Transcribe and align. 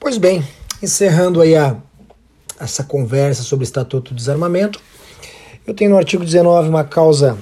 Pois 0.00 0.16
bem, 0.16 0.42
encerrando 0.82 1.42
aí 1.42 1.54
a, 1.54 1.76
essa 2.58 2.82
conversa 2.82 3.42
sobre 3.42 3.64
o 3.64 3.66
Estatuto 3.66 4.14
do 4.14 4.16
Desarmamento, 4.16 4.80
eu 5.66 5.74
tenho 5.74 5.90
no 5.90 5.98
artigo 5.98 6.24
19 6.24 6.70
uma 6.70 6.84
causa 6.84 7.36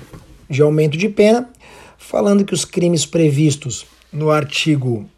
de 0.51 0.61
aumento 0.61 0.99
de 0.99 1.09
pena, 1.09 1.49
falando 1.97 2.45
que 2.45 2.53
os 2.53 2.65
crimes 2.65 3.07
previstos 3.07 3.87
no 4.13 4.29
artigo 4.29 5.09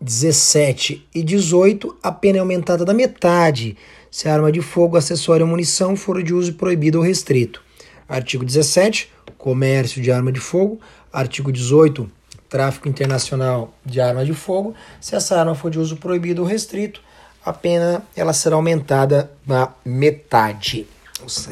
17 0.00 1.06
e 1.14 1.22
18, 1.22 1.96
a 2.02 2.10
pena 2.10 2.38
é 2.38 2.40
aumentada 2.40 2.84
da 2.84 2.92
metade 2.92 3.76
se 4.10 4.28
a 4.28 4.34
arma 4.34 4.50
de 4.50 4.60
fogo, 4.60 4.96
acessório 4.96 5.46
ou 5.46 5.50
munição 5.50 5.94
for 5.94 6.20
de 6.24 6.34
uso 6.34 6.54
proibido 6.54 6.98
ou 6.98 7.04
restrito. 7.04 7.62
Artigo 8.08 8.44
17, 8.44 9.12
comércio 9.38 10.02
de 10.02 10.10
arma 10.10 10.32
de 10.32 10.40
fogo. 10.40 10.80
Artigo 11.12 11.52
18, 11.52 12.10
tráfico 12.54 12.88
internacional 12.88 13.74
de 13.84 14.00
arma 14.00 14.24
de 14.24 14.32
fogo. 14.32 14.76
Se 15.00 15.16
essa 15.16 15.36
arma 15.36 15.56
for 15.56 15.72
de 15.72 15.80
uso 15.80 15.96
proibido 15.96 16.42
ou 16.42 16.46
restrito, 16.46 17.00
a 17.44 17.52
pena 17.52 18.00
ela 18.14 18.32
será 18.32 18.54
aumentada 18.54 19.28
na 19.44 19.72
metade. 19.84 20.86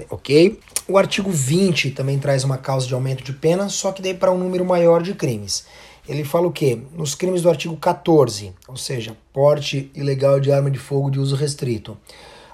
Ok? 0.08 0.60
O 0.86 0.96
artigo 0.96 1.28
20 1.28 1.90
também 1.90 2.20
traz 2.20 2.44
uma 2.44 2.56
causa 2.56 2.86
de 2.86 2.94
aumento 2.94 3.24
de 3.24 3.32
pena, 3.32 3.68
só 3.68 3.90
que 3.90 4.00
daí 4.00 4.14
para 4.14 4.30
um 4.30 4.38
número 4.38 4.64
maior 4.64 5.02
de 5.02 5.12
crimes. 5.12 5.66
Ele 6.08 6.22
fala 6.22 6.46
o 6.46 6.52
quê? 6.52 6.78
Nos 6.92 7.16
crimes 7.16 7.42
do 7.42 7.50
artigo 7.50 7.76
14, 7.76 8.52
ou 8.68 8.76
seja, 8.76 9.16
porte 9.32 9.90
ilegal 9.96 10.38
de 10.38 10.52
arma 10.52 10.70
de 10.70 10.78
fogo 10.78 11.10
de 11.10 11.18
uso 11.18 11.34
restrito. 11.34 11.98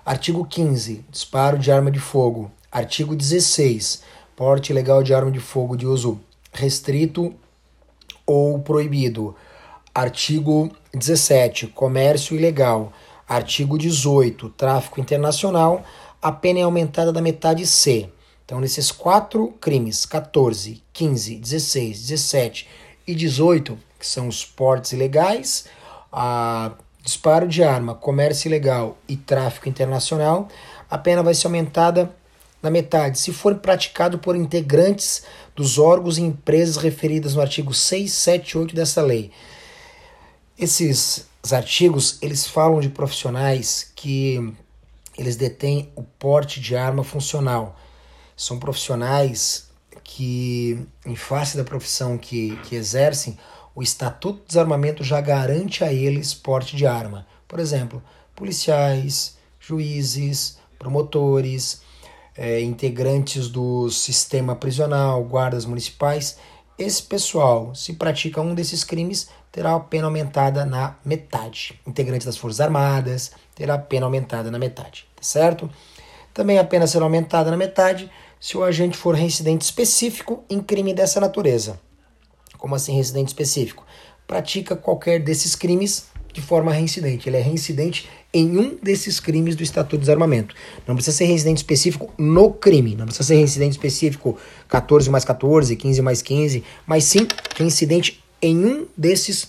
Artigo 0.06 0.42
15, 0.42 1.04
disparo 1.10 1.58
de 1.58 1.70
arma 1.70 1.90
de 1.90 2.00
fogo. 2.00 2.50
Artigo 2.72 3.14
16, 3.14 4.04
porte 4.34 4.72
ilegal 4.72 5.02
de 5.02 5.12
arma 5.12 5.30
de 5.30 5.38
fogo 5.38 5.76
de 5.76 5.86
uso 5.86 6.18
restrito 6.50 7.34
ou 8.28 8.58
proibido. 8.58 9.34
Artigo 9.94 10.70
17, 10.92 11.68
comércio 11.68 12.36
ilegal. 12.36 12.92
Artigo 13.26 13.78
18, 13.78 14.50
tráfico 14.50 15.00
internacional. 15.00 15.82
A 16.20 16.30
pena 16.30 16.60
é 16.60 16.62
aumentada 16.62 17.10
da 17.10 17.22
metade 17.22 17.66
C. 17.66 18.10
Então, 18.44 18.60
nesses 18.60 18.92
quatro 18.92 19.48
crimes, 19.60 20.04
14, 20.04 20.82
15, 20.92 21.36
16, 21.36 22.00
17 22.06 22.68
e 23.06 23.14
18, 23.14 23.78
que 23.98 24.06
são 24.06 24.28
os 24.28 24.44
portes 24.44 24.92
ilegais, 24.92 25.66
a 26.12 26.72
disparo 27.02 27.48
de 27.48 27.62
arma, 27.62 27.94
comércio 27.94 28.48
ilegal 28.48 28.98
e 29.08 29.16
tráfico 29.16 29.68
internacional, 29.68 30.48
a 30.90 30.98
pena 30.98 31.22
vai 31.22 31.34
ser 31.34 31.46
aumentada 31.46 32.14
na 32.62 32.70
metade, 32.70 33.18
se 33.18 33.32
for 33.32 33.54
praticado 33.56 34.18
por 34.18 34.34
integrantes 34.34 35.22
dos 35.54 35.78
órgãos 35.78 36.18
e 36.18 36.22
empresas 36.22 36.76
referidas 36.76 37.34
no 37.34 37.40
artigo 37.40 37.72
6, 37.72 38.12
7 38.12 38.50
e 38.50 38.58
8 38.58 38.74
dessa 38.74 39.02
lei. 39.02 39.30
Esses 40.58 41.26
artigos, 41.52 42.18
eles 42.20 42.46
falam 42.46 42.80
de 42.80 42.88
profissionais 42.88 43.92
que 43.94 44.54
eles 45.16 45.36
detêm 45.36 45.90
o 45.94 46.02
porte 46.02 46.60
de 46.60 46.76
arma 46.76 47.04
funcional. 47.04 47.78
São 48.36 48.58
profissionais 48.58 49.68
que, 50.04 50.86
em 51.04 51.16
face 51.16 51.56
da 51.56 51.64
profissão 51.64 52.16
que, 52.16 52.56
que 52.64 52.74
exercem, 52.74 53.36
o 53.74 53.82
Estatuto 53.82 54.40
de 54.40 54.48
Desarmamento 54.48 55.04
já 55.04 55.20
garante 55.20 55.84
a 55.84 55.92
eles 55.92 56.34
porte 56.34 56.76
de 56.76 56.86
arma. 56.86 57.26
Por 57.46 57.60
exemplo, 57.60 58.02
policiais, 58.34 59.36
juízes, 59.60 60.58
promotores, 60.78 61.82
é, 62.38 62.60
integrantes 62.60 63.48
do 63.48 63.90
sistema 63.90 64.54
prisional, 64.54 65.24
guardas 65.24 65.64
municipais. 65.64 66.38
Esse 66.78 67.02
pessoal, 67.02 67.74
se 67.74 67.94
pratica 67.94 68.40
um 68.40 68.54
desses 68.54 68.84
crimes, 68.84 69.28
terá 69.50 69.74
a 69.74 69.80
pena 69.80 70.06
aumentada 70.06 70.64
na 70.64 70.96
metade. 71.04 71.80
Integrantes 71.84 72.24
das 72.24 72.36
Forças 72.36 72.60
Armadas 72.60 73.32
terá 73.56 73.74
a 73.74 73.78
pena 73.78 74.06
aumentada 74.06 74.52
na 74.52 74.58
metade, 74.58 75.04
tá 75.16 75.22
certo? 75.22 75.68
Também 76.32 76.58
a 76.58 76.64
pena 76.64 76.86
será 76.86 77.04
aumentada 77.04 77.50
na 77.50 77.56
metade 77.56 78.08
se 78.38 78.56
o 78.56 78.62
agente 78.62 78.96
for 78.96 79.16
reincidente 79.16 79.64
específico 79.64 80.44
em 80.48 80.60
crime 80.60 80.94
dessa 80.94 81.20
natureza. 81.20 81.80
Como 82.56 82.76
assim 82.76 82.94
residente 82.94 83.28
específico? 83.28 83.84
Pratica 84.28 84.76
qualquer 84.76 85.18
desses 85.20 85.56
crimes 85.56 86.06
de 86.32 86.40
forma 86.40 86.72
reincidente. 86.72 87.28
Ele 87.28 87.36
é 87.36 87.40
reincidente 87.40 88.08
em 88.32 88.58
um 88.58 88.76
desses 88.82 89.18
crimes 89.20 89.56
do 89.56 89.62
Estatuto 89.62 89.96
de 89.96 90.02
Desarmamento. 90.02 90.54
Não 90.86 90.94
precisa 90.94 91.16
ser 91.16 91.24
reincidente 91.24 91.58
específico 91.58 92.12
no 92.18 92.52
crime. 92.52 92.94
Não 92.94 93.06
precisa 93.06 93.28
ser 93.28 93.36
reincidente 93.36 93.72
específico 93.72 94.38
14 94.68 95.10
mais 95.10 95.24
14, 95.24 95.74
15 95.76 96.02
mais 96.02 96.22
15, 96.22 96.64
mas 96.86 97.04
sim 97.04 97.26
reincidente 97.56 98.22
em 98.40 98.64
um 98.64 98.86
desses, 98.96 99.48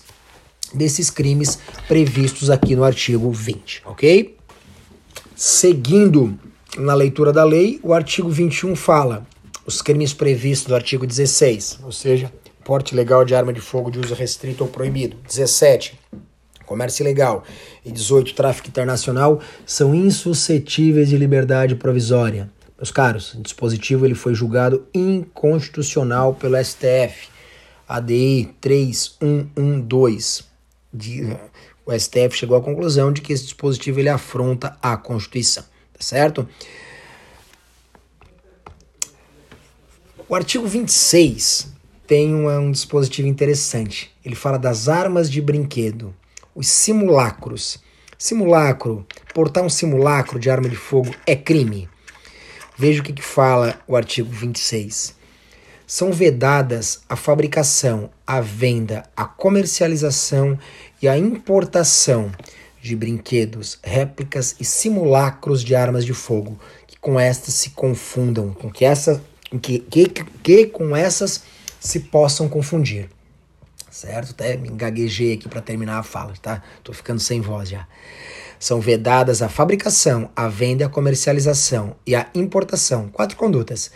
desses 0.74 1.10
crimes 1.10 1.58
previstos 1.86 2.50
aqui 2.50 2.74
no 2.74 2.84
artigo 2.84 3.30
20, 3.30 3.82
ok? 3.86 4.36
Seguindo 5.36 6.38
na 6.76 6.94
leitura 6.94 7.32
da 7.32 7.44
lei, 7.44 7.80
o 7.82 7.92
artigo 7.92 8.28
21 8.28 8.74
fala 8.76 9.26
os 9.66 9.80
crimes 9.80 10.12
previstos 10.12 10.68
do 10.68 10.74
artigo 10.74 11.06
16, 11.06 11.80
ou 11.84 11.92
seja, 11.92 12.32
porte 12.64 12.94
legal 12.94 13.24
de 13.24 13.34
arma 13.34 13.52
de 13.52 13.60
fogo 13.60 13.90
de 13.90 13.98
uso 13.98 14.14
restrito 14.14 14.64
ou 14.64 14.70
proibido. 14.70 15.16
17. 15.26 15.98
Comércio 16.70 17.02
ilegal. 17.02 17.42
E 17.84 17.90
18. 17.90 18.32
Tráfico 18.32 18.68
internacional 18.68 19.40
são 19.66 19.92
insuscetíveis 19.92 21.08
de 21.08 21.16
liberdade 21.16 21.74
provisória. 21.74 22.48
Meus 22.78 22.92
caros, 22.92 23.34
o 23.34 23.42
dispositivo 23.42 24.06
ele 24.06 24.14
foi 24.14 24.34
julgado 24.34 24.86
inconstitucional 24.94 26.32
pelo 26.32 26.56
STF. 26.64 27.28
ADI 27.88 28.54
3112. 28.60 30.44
De, 30.94 31.36
o 31.84 31.92
STF 31.92 32.36
chegou 32.36 32.56
à 32.56 32.62
conclusão 32.62 33.12
de 33.12 33.20
que 33.20 33.32
esse 33.32 33.42
dispositivo 33.42 33.98
ele 33.98 34.08
afronta 34.08 34.78
a 34.80 34.96
Constituição. 34.96 35.64
Tá 35.92 35.98
certo? 35.98 36.48
O 40.28 40.36
artigo 40.36 40.68
26 40.68 41.66
tem 42.06 42.32
um, 42.32 42.48
um 42.48 42.70
dispositivo 42.70 43.26
interessante. 43.26 44.12
Ele 44.24 44.36
fala 44.36 44.56
das 44.56 44.88
armas 44.88 45.28
de 45.28 45.40
brinquedo, 45.40 46.14
os 46.60 46.68
simulacros. 46.68 47.78
Simulacro, 48.18 49.06
portar 49.32 49.64
um 49.64 49.70
simulacro 49.70 50.38
de 50.38 50.50
arma 50.50 50.68
de 50.68 50.76
fogo 50.76 51.14
é 51.26 51.34
crime. 51.34 51.88
Veja 52.76 53.00
o 53.00 53.02
que, 53.02 53.14
que 53.14 53.22
fala 53.22 53.80
o 53.88 53.96
artigo 53.96 54.30
26. 54.30 55.14
São 55.86 56.12
vedadas 56.12 57.00
a 57.08 57.16
fabricação, 57.16 58.10
a 58.26 58.42
venda, 58.42 59.04
a 59.16 59.24
comercialização 59.24 60.58
e 61.00 61.08
a 61.08 61.16
importação 61.16 62.30
de 62.82 62.94
brinquedos, 62.94 63.78
réplicas 63.82 64.54
e 64.60 64.64
simulacros 64.64 65.64
de 65.64 65.74
armas 65.74 66.04
de 66.04 66.12
fogo, 66.12 66.58
que 66.86 66.98
com 66.98 67.18
estas 67.18 67.54
se 67.54 67.70
confundam, 67.70 68.52
com 68.52 68.70
que 68.70 68.84
essa 68.84 69.22
que, 69.62 69.78
que, 69.78 70.06
que 70.42 70.66
com 70.66 70.94
essas 70.94 71.42
se 71.80 72.00
possam 72.00 72.50
confundir. 72.50 73.08
Certo? 73.90 74.30
Até 74.30 74.56
me 74.56 74.68
engaguejei 74.68 75.34
aqui 75.34 75.48
para 75.48 75.60
terminar 75.60 75.98
a 75.98 76.02
fala, 76.02 76.32
tá? 76.40 76.62
Tô 76.82 76.92
ficando 76.92 77.20
sem 77.20 77.40
voz 77.40 77.68
já. 77.68 77.86
São 78.58 78.80
vedadas 78.80 79.42
a 79.42 79.48
fabricação, 79.48 80.30
a 80.36 80.48
venda, 80.48 80.86
a 80.86 80.88
comercialização 80.88 81.96
e 82.06 82.14
a 82.14 82.28
importação. 82.34 83.08
Quatro 83.08 83.36
condutas: 83.36 83.90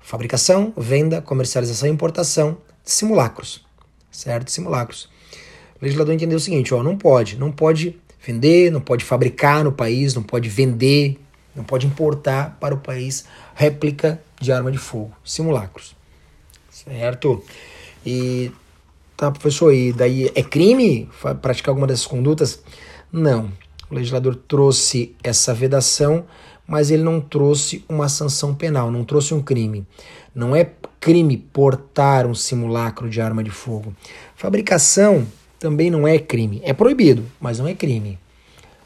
fabricação, 0.00 0.72
venda, 0.76 1.20
comercialização 1.20 1.88
e 1.88 1.92
importação 1.92 2.58
simulacros. 2.82 3.64
Certo? 4.10 4.50
Simulacros. 4.50 5.08
O 5.80 5.84
legislador 5.84 6.14
entendeu 6.14 6.38
o 6.38 6.40
seguinte: 6.40 6.72
ó, 6.72 6.82
não 6.82 6.96
pode, 6.96 7.36
não 7.36 7.52
pode 7.52 7.98
vender, 8.20 8.70
não 8.70 8.80
pode 8.80 9.04
fabricar 9.04 9.62
no 9.62 9.72
país, 9.72 10.14
não 10.14 10.22
pode 10.22 10.48
vender, 10.48 11.20
não 11.54 11.62
pode 11.62 11.86
importar 11.86 12.56
para 12.58 12.74
o 12.74 12.78
país 12.78 13.24
réplica 13.54 14.20
de 14.40 14.50
arma 14.50 14.72
de 14.72 14.78
fogo, 14.78 15.12
simulacros 15.24 15.96
certo? 16.76 17.42
E 18.04 18.52
tá, 19.16 19.30
professor, 19.30 19.72
e 19.72 19.92
daí 19.92 20.30
é 20.34 20.42
crime 20.42 21.08
praticar 21.40 21.70
alguma 21.70 21.86
dessas 21.86 22.06
condutas? 22.06 22.62
Não. 23.10 23.50
O 23.90 23.94
legislador 23.94 24.34
trouxe 24.34 25.14
essa 25.22 25.54
vedação, 25.54 26.24
mas 26.66 26.90
ele 26.90 27.02
não 27.02 27.20
trouxe 27.20 27.84
uma 27.88 28.08
sanção 28.08 28.54
penal, 28.54 28.90
não 28.90 29.04
trouxe 29.04 29.32
um 29.32 29.42
crime. 29.42 29.86
Não 30.34 30.54
é 30.54 30.70
crime 31.00 31.36
portar 31.36 32.26
um 32.26 32.34
simulacro 32.34 33.08
de 33.08 33.20
arma 33.20 33.42
de 33.42 33.50
fogo. 33.50 33.94
Fabricação 34.34 35.26
também 35.58 35.90
não 35.90 36.06
é 36.06 36.18
crime. 36.18 36.60
É 36.64 36.72
proibido, 36.72 37.24
mas 37.40 37.58
não 37.58 37.68
é 37.68 37.74
crime. 37.74 38.18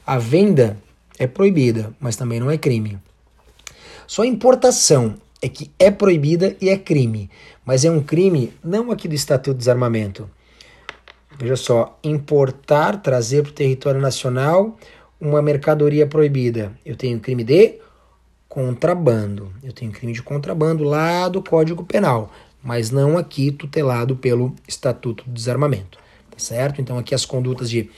A 0.06 0.19
venda 0.19 0.77
é 1.19 1.27
proibida, 1.27 1.94
mas 1.99 2.17
também 2.17 2.38
não 2.38 2.50
é 2.50 2.59
crime. 2.59 2.99
Só 4.06 4.25
importação 4.25 5.15
é 5.43 5.49
que 5.49 5.71
é 5.79 5.91
proibida 5.91 6.57
e 6.61 6.69
é 6.69 6.77
crime, 6.77 7.31
mas 7.65 7.85
é 7.85 7.91
um 7.91 8.03
crime 8.03 8.53
não 8.63 8.91
aqui 8.91 9.09
do 9.09 9.15
Estatuto 9.15 9.55
de 9.55 9.59
Desarmamento. 9.59 10.29
Veja 11.39 11.57
só, 11.57 11.99
importar, 12.05 13.01
trazer 13.01 13.43
para 13.43 13.51
o 13.51 13.55
território 13.55 14.01
nacional 14.01 14.79
uma 15.21 15.41
mercadoria 15.41 16.07
proibida. 16.07 16.73
Eu 16.85 16.97
tenho 16.97 17.19
crime 17.19 17.43
de 17.43 17.79
contrabando. 18.49 19.53
Eu 19.63 19.73
tenho 19.73 19.93
crime 19.93 20.13
de 20.13 20.23
contrabando 20.23 20.85
lá 20.85 21.29
do 21.29 21.43
Código 21.43 21.85
Penal, 21.85 22.31
mas 22.63 22.91
não 22.91 23.17
aqui 23.17 23.51
tutelado 23.51 24.17
pelo 24.17 24.55
Estatuto 24.69 25.25
do 25.25 25.31
Desarmamento. 25.31 25.99
Tá 26.31 26.39
certo? 26.39 26.81
Então 26.81 26.99
aqui 26.99 27.15
as 27.15 27.25
condutas 27.25 27.71
de 27.71 27.89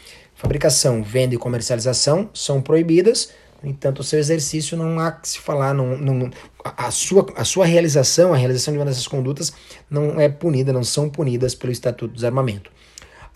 Fabricação, 0.43 1.05
venda 1.05 1.37
e 1.37 1.39
comercialização 1.39 2.29
são 2.35 2.61
proibidas, 2.61 3.31
no 3.63 3.71
entanto, 3.71 4.01
o 4.01 4.05
seu 4.05 4.19
exercício 4.19 4.77
não 4.77 4.99
há 4.99 5.13
que 5.13 5.29
se 5.29 5.39
falar, 5.39 5.73
não, 5.73 5.97
não, 5.97 6.31
a, 6.65 6.91
sua, 6.91 7.27
a 7.37 7.45
sua 7.45 7.65
realização, 7.65 8.35
a 8.35 8.37
realização 8.37 8.73
de 8.73 8.79
uma 8.79 8.87
dessas 8.87 9.07
condutas 9.07 9.53
não 9.89 10.21
é 10.21 10.29
punida, 10.29 10.73
não 10.73 10.83
são 10.83 11.09
punidas 11.09 11.55
pelo 11.55 11.73
Estatuto 11.73 12.09
do 12.09 12.15
Desarmamento. 12.15 12.71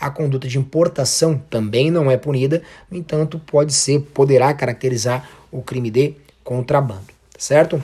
A 0.01 0.11
conduta 0.11 0.49
de 0.49 0.59
importação 0.59 1.41
também 1.49 1.91
não 1.91 2.11
é 2.11 2.17
punida, 2.17 2.63
no 2.91 2.99
entanto, 2.99 3.39
pode 3.39 3.73
ser, 3.73 4.01
poderá 4.01 4.53
caracterizar 4.53 5.29
o 5.51 5.63
crime 5.63 5.91
de 5.91 6.15
contrabando, 6.43 7.07
certo? 7.39 7.81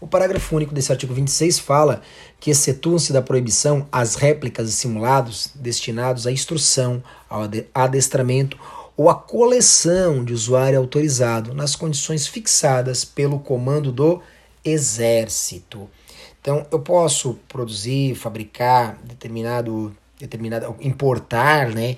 O 0.00 0.06
parágrafo 0.06 0.56
único 0.56 0.74
desse 0.74 0.92
artigo 0.92 1.14
26 1.14 1.60
fala 1.60 2.02
que 2.40 2.50
excetuam-se 2.50 3.12
da 3.12 3.22
proibição 3.22 3.86
as 3.90 4.16
réplicas 4.16 4.68
e 4.68 4.72
simulados 4.72 5.50
destinados 5.54 6.26
à 6.26 6.32
instrução, 6.32 7.02
ao 7.30 7.42
adestramento 7.72 8.58
ou 9.02 9.10
à 9.10 9.16
coleção 9.16 10.24
de 10.24 10.32
usuário 10.32 10.78
autorizado 10.78 11.52
nas 11.52 11.74
condições 11.74 12.28
fixadas 12.28 13.04
pelo 13.04 13.40
comando 13.40 13.90
do 13.90 14.22
exército. 14.64 15.90
Então, 16.40 16.64
eu 16.70 16.78
posso 16.78 17.34
produzir, 17.48 18.14
fabricar 18.14 18.96
determinado, 19.02 19.92
determinada, 20.20 20.72
importar, 20.80 21.70
né, 21.70 21.96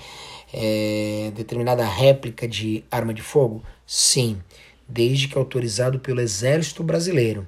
é, 0.51 1.31
determinada 1.37 1.85
réplica 1.85 2.49
de 2.49 2.83
arma 2.91 3.13
de 3.13 3.21
fogo? 3.21 3.63
Sim, 3.87 4.41
desde 4.89 5.29
que 5.29 5.37
autorizado 5.37 5.99
pelo 5.99 6.23
Exército 6.23 6.83
Brasileiro 6.83 7.47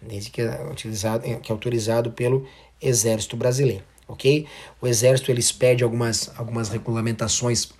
desde 0.00 0.30
que 0.30 0.40
é, 0.40 0.64
utilizado, 0.70 1.24
que 1.40 1.50
é 1.50 1.52
autorizado 1.52 2.12
pelo 2.12 2.46
Exército 2.80 3.36
Brasileiro, 3.36 3.82
ok? 4.06 4.46
O 4.80 4.86
Exército 4.86 5.32
eles 5.32 5.50
pede 5.50 5.82
algumas, 5.82 6.30
algumas 6.38 6.68
regulamentações 6.68 7.70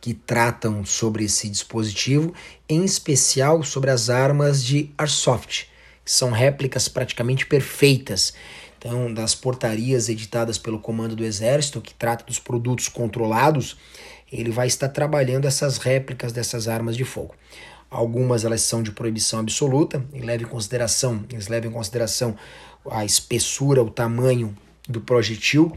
que 0.00 0.14
tratam 0.14 0.84
sobre 0.84 1.24
esse 1.24 1.48
dispositivo, 1.48 2.34
em 2.68 2.84
especial 2.84 3.62
sobre 3.62 3.90
as 3.90 4.10
armas 4.10 4.64
de 4.64 4.90
airsoft, 4.96 5.66
que 6.04 6.10
são 6.10 6.30
réplicas 6.30 6.88
praticamente 6.88 7.46
perfeitas. 7.46 8.34
Então, 8.78 9.12
das 9.12 9.34
portarias 9.34 10.08
editadas 10.08 10.56
pelo 10.56 10.78
Comando 10.78 11.16
do 11.16 11.24
Exército, 11.24 11.80
que 11.80 11.92
trata 11.92 12.24
dos 12.24 12.38
produtos 12.38 12.88
controlados, 12.88 13.76
ele 14.32 14.50
vai 14.50 14.66
estar 14.66 14.88
trabalhando 14.88 15.46
essas 15.46 15.78
réplicas 15.78 16.32
dessas 16.32 16.68
armas 16.68 16.96
de 16.96 17.04
fogo. 17.04 17.34
Algumas 17.90 18.44
elas 18.44 18.60
são 18.60 18.82
de 18.82 18.92
proibição 18.92 19.40
absoluta 19.40 20.04
e 20.12 20.20
levam 20.20 20.46
em 20.46 20.50
consideração, 20.50 21.24
eles 21.30 21.48
levam 21.48 21.70
em 21.70 21.74
consideração 21.74 22.36
a 22.90 23.04
espessura, 23.04 23.82
o 23.82 23.90
tamanho 23.90 24.54
do 24.86 25.00
projetil. 25.00 25.76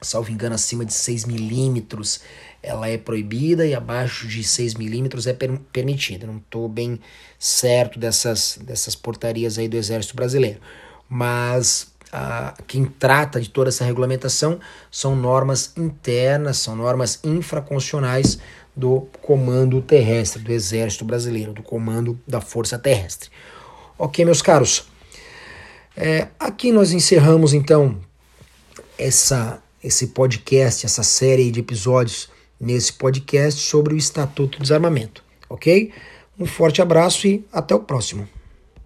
Salvo 0.00 0.30
engano, 0.30 0.54
acima 0.54 0.84
de 0.84 0.92
6 0.92 1.24
milímetros 1.24 2.20
ela 2.62 2.88
é 2.88 2.98
proibida 2.98 3.66
e 3.66 3.74
abaixo 3.74 4.26
de 4.26 4.42
6 4.42 4.74
milímetros 4.74 5.26
é 5.26 5.32
per 5.32 5.58
permitida. 5.72 6.26
Não 6.26 6.38
estou 6.38 6.68
bem 6.68 7.00
certo 7.38 7.98
dessas, 7.98 8.58
dessas 8.62 8.94
portarias 8.94 9.58
aí 9.58 9.68
do 9.68 9.76
Exército 9.76 10.16
Brasileiro. 10.16 10.60
Mas 11.08 11.92
a, 12.12 12.54
quem 12.66 12.84
trata 12.84 13.40
de 13.40 13.48
toda 13.48 13.68
essa 13.68 13.84
regulamentação 13.84 14.58
são 14.90 15.14
normas 15.14 15.72
internas, 15.76 16.58
são 16.58 16.74
normas 16.74 17.20
infraconstitucionais 17.24 18.38
do 18.74 19.08
Comando 19.22 19.82
Terrestre, 19.82 20.42
do 20.42 20.52
Exército 20.52 21.04
Brasileiro, 21.04 21.52
do 21.52 21.62
Comando 21.62 22.18
da 22.26 22.40
Força 22.40 22.78
Terrestre. 22.78 23.30
Ok, 23.98 24.24
meus 24.24 24.40
caros, 24.40 24.86
é, 25.96 26.28
aqui 26.38 26.70
nós 26.70 26.92
encerramos 26.92 27.52
então 27.52 27.98
essa, 28.96 29.60
esse 29.88 30.08
podcast, 30.08 30.84
essa 30.84 31.02
série 31.02 31.50
de 31.50 31.60
episódios 31.60 32.28
nesse 32.60 32.92
podcast 32.92 33.58
sobre 33.58 33.94
o 33.94 33.96
Estatuto 33.96 34.58
do 34.58 34.62
Desarmamento, 34.62 35.24
ok? 35.48 35.90
Um 36.38 36.44
forte 36.44 36.82
abraço 36.82 37.26
e 37.26 37.42
até 37.50 37.74
o 37.74 37.80
próximo. 37.80 38.28